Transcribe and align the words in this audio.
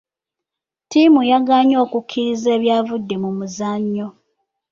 Ttiimu 0.83 1.21
yagaanye 1.31 1.75
okukkiriza 1.83 2.47
ebyavudde 2.57 3.15
mu 3.23 3.29
muzannyo. 3.37 4.07